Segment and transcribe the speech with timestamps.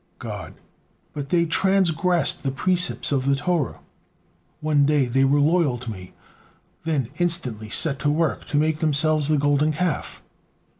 [0.17, 0.55] God:
[1.13, 3.81] "But they transgressed the precepts of the Torah;
[4.59, 6.13] one day were they loyal to Me,
[6.85, 10.23] then instantly set to work to make themselves the Golden Calf."